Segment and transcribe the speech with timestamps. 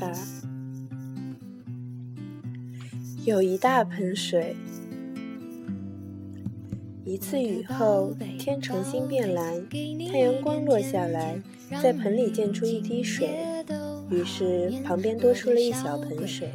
[0.00, 0.12] 爸。
[3.24, 4.56] 有一大盆水。
[7.04, 9.68] 一次雨后，天重新变蓝，
[10.10, 11.36] 太阳光落下来，
[11.82, 13.28] 在盆里溅出一滴水，
[14.08, 16.50] 于是旁边多出了一小盆水。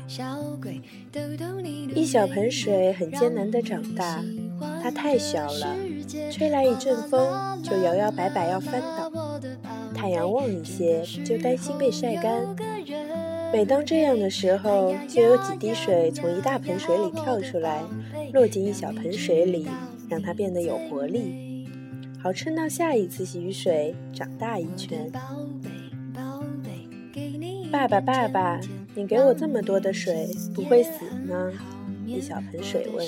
[1.94, 4.24] 一小盆水很艰难地长大，
[4.82, 5.76] 它太小了，
[6.32, 9.40] 吹来一阵风就摇摇摆摆要翻倒，
[9.94, 12.56] 太阳旺一些就担心被晒干。
[13.52, 17.82] 每当这样的时候，就有几滴水从一大盆水里跳出来，
[18.34, 19.68] 落进一小盆水里，
[20.10, 21.68] 让它变得有活力，
[22.22, 25.12] 好撑到下一次雨水长大一圈。
[27.72, 28.60] 爸爸，爸爸，
[28.96, 31.52] 你给我这么多的水，不会死吗？
[32.06, 33.06] 一小盆水问。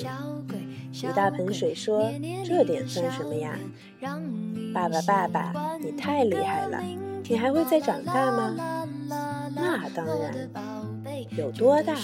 [0.91, 2.11] 一大盆水说
[2.43, 3.57] ：“这点算什么呀？”
[4.73, 6.81] 爸爸，爸爸，你太厉害了，
[7.27, 8.78] 你还会再长大吗？
[9.55, 10.49] 那当然，
[11.37, 11.95] 有多大？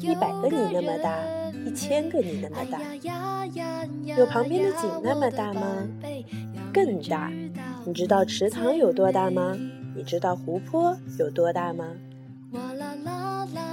[0.00, 1.18] 一百个你那么大，
[1.64, 2.80] 一千个你那么大，
[4.16, 5.86] 有旁边的井那么大吗？
[6.72, 7.30] 更大。
[7.84, 9.56] 你知道池塘有多大吗？
[9.94, 11.84] 你知道湖泊有多大吗？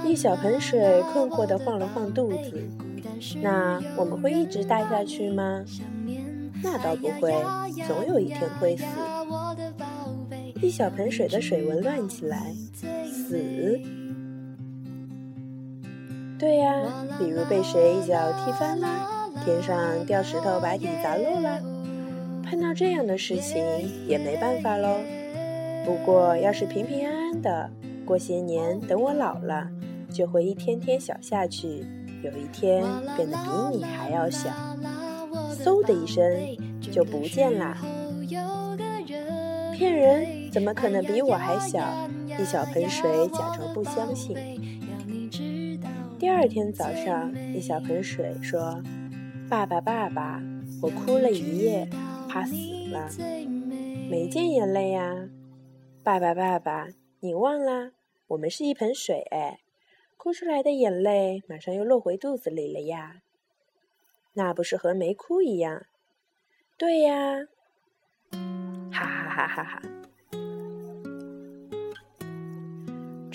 [0.04, 2.62] 一小盆水困惑地晃了晃肚子。
[3.40, 5.64] 那我们会一直大下去吗？
[6.62, 7.32] 那倒不会，
[7.86, 8.84] 总有一天会死。
[10.66, 12.52] 一小盆水的水纹乱起来，
[13.06, 13.80] 死。
[16.36, 16.74] 对呀，
[17.20, 21.62] 比如被谁一脚踢翻了，天上掉石头把底砸漏了，
[22.42, 23.64] 碰到这样的事情
[24.08, 24.96] 也没办法喽。
[25.84, 27.70] 不过要是平平安安的
[28.04, 29.68] 过些年，等我老了，
[30.10, 31.86] 就会一天天小下去，
[32.24, 32.82] 有一天
[33.16, 34.50] 变得比你还要小，
[35.62, 36.24] 嗖的一声
[36.80, 37.78] 就不见啦。
[39.72, 40.45] 骗人！
[40.56, 42.08] 怎么可能比我还小？
[42.40, 44.34] 一小盆水假装不相信。
[46.18, 48.82] 第二天早上，一小盆水说
[49.50, 50.42] ：“爸爸，爸爸，
[50.80, 51.86] 我哭了一夜，
[52.26, 52.54] 怕死
[52.90, 53.06] 了，
[54.08, 55.28] 没见眼泪呀。”
[56.02, 56.88] 爸爸，爸爸，
[57.20, 57.90] 你忘了，
[58.28, 59.60] 我们是一盆水哎，
[60.16, 63.20] 哭出来的眼泪马上又落回肚子里了呀。
[64.32, 65.84] 那不是和没哭一样？
[66.78, 67.46] 对呀。
[68.90, 69.82] 哈哈哈哈哈！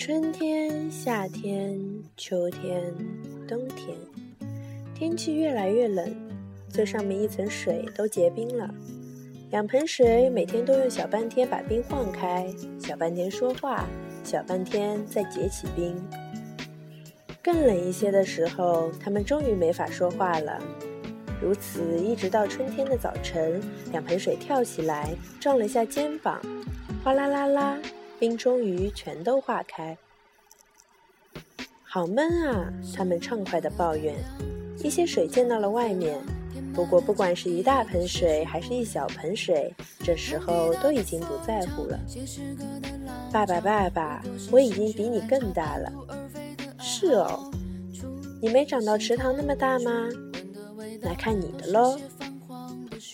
[0.04, 1.78] 春天、夏天、
[2.16, 2.92] 秋天、
[3.46, 3.96] 冬天，
[4.96, 6.12] 天气越来越冷，
[6.68, 8.68] 最上面一层水都结冰了。
[9.52, 13.86] 两盆水每天都用小半天把冰晃开，小半天说话，
[14.24, 15.94] 小半天再结起冰。
[17.40, 20.60] 更冷一些的时候，它们终于没法说话了。
[21.40, 23.62] 如此一直到春天的早晨，
[23.92, 26.42] 两盆水跳起来，撞了下肩膀，
[27.04, 27.78] 哗啦啦啦，
[28.22, 29.98] 冰终于全都化开。
[31.82, 32.72] 好闷啊！
[32.94, 34.14] 他们畅快地抱怨。
[34.78, 36.20] 一些水溅到了外面，
[36.72, 39.74] 不过不管是一大盆水还是一小盆水，
[40.04, 41.98] 这时候都已经不在乎了。
[43.32, 44.22] 爸爸，爸爸，
[44.52, 45.92] 我已经比你更大了。
[46.78, 47.50] 是哦，
[48.40, 50.08] 你没长到池塘那么大吗？
[51.00, 51.98] 那看你的喽，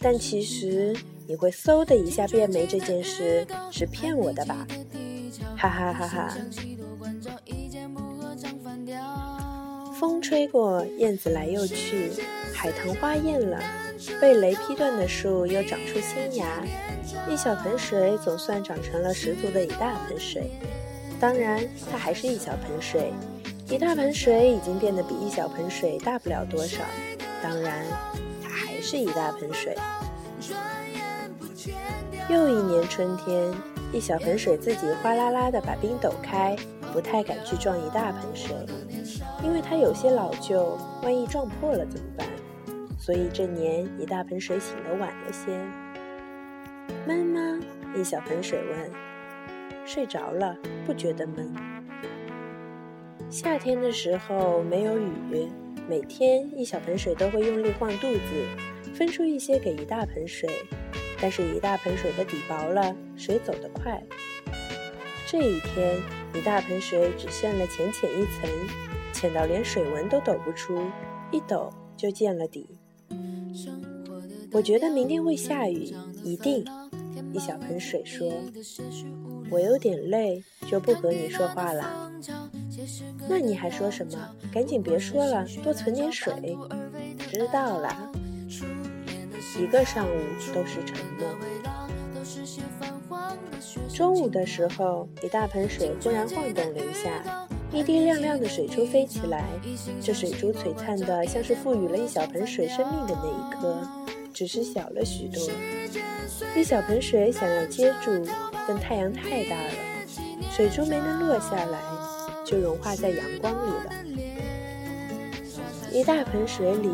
[0.02, 0.94] 但其实
[1.26, 4.66] 你会嗖的一下变没这件事是骗我的吧？
[5.58, 6.28] 哈哈哈哈！
[9.98, 12.12] 风吹过，燕子来又去，
[12.54, 13.60] 海棠花艳了，
[14.20, 16.46] 被雷劈断的树又长出新芽，
[17.28, 20.48] 一小盆水总算长成了十足的一大盆水。
[21.18, 21.60] 当然，
[21.90, 23.12] 它还是一小盆水，
[23.68, 26.84] 一大盆水已经变得比一小盆水大不了多少。
[27.42, 27.84] 当然，
[28.40, 29.76] 它还是一大盆水。
[32.28, 33.52] 又一年春天，
[33.92, 36.54] 一小盆水自己哗啦啦的把冰抖开，
[36.92, 38.54] 不太敢去撞一大盆水，
[39.42, 42.26] 因为它有些老旧，万一撞破了怎么办？
[42.98, 45.58] 所以这年一大盆水醒得晚了些。
[47.06, 47.58] 闷吗？
[47.96, 48.90] 一小盆水问。
[49.86, 50.54] 睡着了，
[50.86, 51.50] 不觉得闷。
[53.30, 55.48] 夏天的时候没有雨。
[55.88, 60.46] 每天一小盆水都会用力晃肚子，分出一些给一大盆水，
[61.18, 64.02] 但是一大盆水的底薄了，水走得快。
[65.26, 66.00] 这一天，
[66.34, 68.48] 一大盆水只陷了浅浅一层，
[69.12, 70.80] 浅到连水纹都抖不出，
[71.30, 72.66] 一抖就见了底。
[74.52, 75.92] 我觉得明天会下雨，
[76.24, 76.64] 一定。
[77.34, 78.32] 一小盆水说
[79.50, 82.10] ：“我有点累，就不和你说话了。”
[83.28, 84.34] 那你还说什么？
[84.50, 86.56] 赶紧别说了，多存点水。
[87.30, 88.10] 知道了。
[89.60, 90.14] 一个上午
[90.54, 91.28] 都是沉默。
[93.94, 99.44] 中午的时候，一大盆水忽然晃动了一下，一滴亮亮的水珠飞起来。
[100.00, 103.78] 这水珠璀璨的，像是赋予了一小盆水生命的那一刻，
[104.32, 105.42] 只是小了许多。
[106.54, 108.24] 一小盆水想要接住，
[108.66, 109.72] 但太阳太大了，
[110.50, 111.78] 水珠没能落下来，
[112.44, 113.92] 就融化在阳光里了。
[115.90, 116.90] 一大盆水里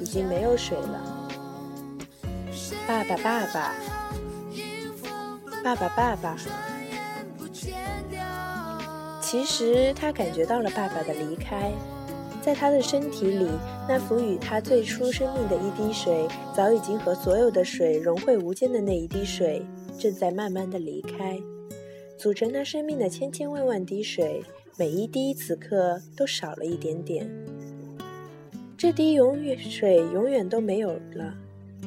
[0.00, 1.30] 已经没有水了。
[2.86, 3.72] 爸爸，爸爸，
[5.62, 6.36] 爸爸，爸爸。
[9.20, 11.70] 其实他感觉到了爸爸的离开，
[12.42, 13.46] 在他的身体里，
[13.88, 16.26] 那赋予他最初生命的一滴水，
[16.56, 19.62] 早已经和所有的水融汇无间的那一滴水，
[19.98, 21.38] 正在慢慢的离开，
[22.18, 24.42] 组成他生命的千千万万滴水，
[24.76, 27.30] 每一滴此刻都少了一点点。
[28.76, 31.34] 这滴永远水永远都没有了。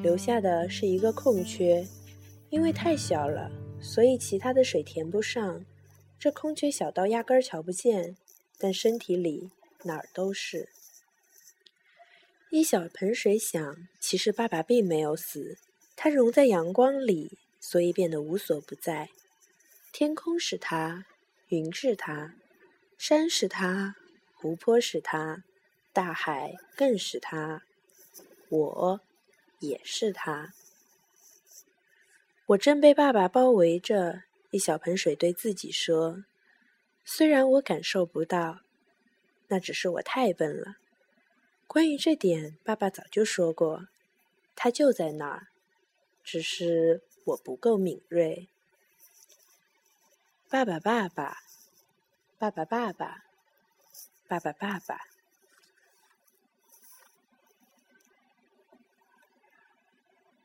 [0.02, 1.86] 留下的是一个空缺，
[2.50, 3.50] 因为太小了，
[3.84, 5.66] 所以其他的水填不上。
[6.18, 8.16] 这空缺小到压根儿瞧不见，
[8.58, 9.52] 但身体里
[9.84, 10.70] 哪儿都是。
[12.50, 15.58] 一小盆水想，其实爸爸并没有死，
[15.98, 19.10] 他融在阳光里，所以变得无所不在。
[19.92, 21.06] 天空是他，
[21.50, 22.36] 云是他，
[22.98, 23.96] 山是他，
[24.34, 25.44] 湖泊是他，
[25.92, 27.64] 大海更是他，
[28.50, 29.02] 我。
[29.60, 30.54] 也是他。
[32.48, 36.26] 我正被爸爸包围着，一小盆水对自己说
[37.06, 38.60] ：“虽然我感受不到，
[39.48, 40.76] 那只是我太笨了。
[41.68, 43.88] 关于这点，爸爸早就说过，
[44.56, 45.48] 他就在那儿，
[46.22, 48.50] 只是我不够敏锐。”
[50.52, 51.38] 爸爸，爸爸，
[52.38, 53.24] 爸爸，爸爸，
[54.28, 55.13] 爸爸，爸爸。